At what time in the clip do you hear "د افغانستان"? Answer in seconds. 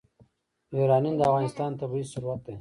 1.17-1.71